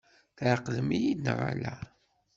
Tɛeqlemt-iyi-d 0.37 1.19
neɣ 1.23 1.39
ala? 1.51 1.75